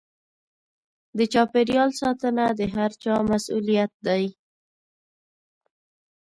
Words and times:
د 1.17 1.19
چاپېريال 1.33 1.89
ساتنه 2.01 2.45
د 2.59 2.61
هر 2.75 2.91
چا 3.03 3.13
مسووليت 3.29 3.91
دی. 4.05 4.23